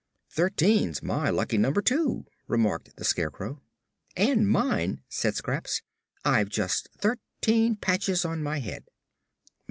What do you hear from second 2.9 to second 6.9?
the Scarecrow. "And mine," said Scraps. "I've just